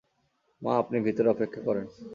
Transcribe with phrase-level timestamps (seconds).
[0.61, 1.85] মা, আপনি ভিতরে অপেক্ষা করেন।